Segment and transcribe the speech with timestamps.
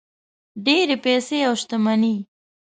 [0.65, 2.15] ډېرې پیسې او شتمني.